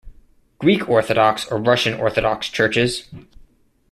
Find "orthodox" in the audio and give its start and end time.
0.89-1.45, 1.99-2.49